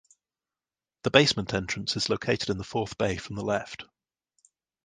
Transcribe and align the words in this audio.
The 1.03 1.11
basement 1.11 1.53
entrance 1.53 1.95
is 1.95 2.09
located 2.09 2.49
in 2.49 2.57
the 2.57 2.63
fourth 2.63 2.97
bay 2.97 3.17
from 3.17 3.35
the 3.35 3.45
left. 3.45 3.85